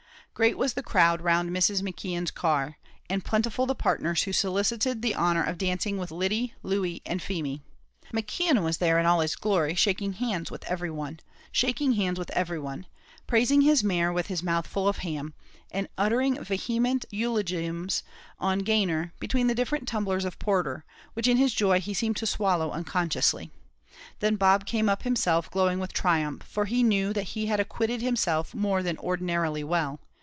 [0.33, 1.83] Great was the crowd round Mrs.
[1.83, 7.01] McKeon's car, and plentiful the partners who solicited the honour of dancing with Lyddy, Louey,
[7.05, 7.61] and Feemy.
[8.11, 11.19] McKeon was there in all his glory, shaking hands with every one
[13.27, 15.33] praising his mare with his mouth full of ham,
[15.69, 18.01] and uttering vehement eulogiums
[18.39, 22.25] on Gayner between the different tumblers of porter, which in his joy he seemed to
[22.25, 23.51] swallow unconsciously.
[24.21, 28.01] Then Bob came up himself, glowing with triumph, for he knew that he had acquitted
[28.01, 29.99] himself more than ordinarily well.